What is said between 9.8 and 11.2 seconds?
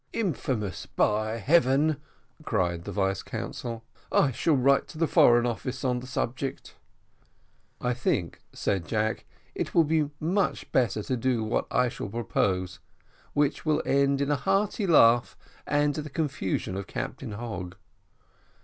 be much better to